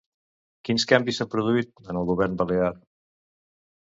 Quins 0.69 0.85
canvis 0.93 1.21
s'han 1.21 1.29
produït 1.35 1.93
en 1.93 2.01
el 2.01 2.09
Govern 2.13 2.41
balear? 2.43 2.73